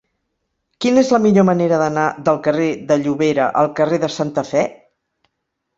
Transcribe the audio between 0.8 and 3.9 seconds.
Quina és la millor manera d'anar del carrer de Llobera al